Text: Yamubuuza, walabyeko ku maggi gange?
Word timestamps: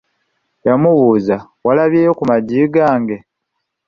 Yamubuuza, 0.67 1.35
walabyeko 1.65 2.13
ku 2.17 2.23
maggi 2.29 2.61
gange? 2.73 3.17